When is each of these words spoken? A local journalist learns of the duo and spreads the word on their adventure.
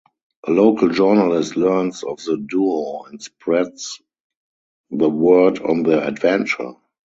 A 0.47 0.51
local 0.51 0.89
journalist 0.89 1.55
learns 1.55 2.01
of 2.01 2.17
the 2.23 2.43
duo 2.49 3.03
and 3.03 3.21
spreads 3.21 4.01
the 4.89 5.07
word 5.07 5.59
on 5.61 5.83
their 5.83 6.01
adventure. 6.03 6.73